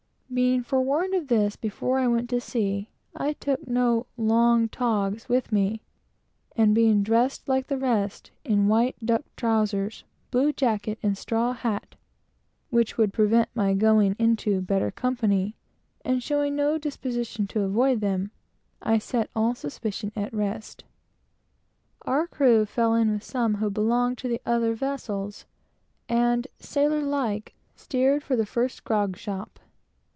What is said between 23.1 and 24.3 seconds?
with some who belonged to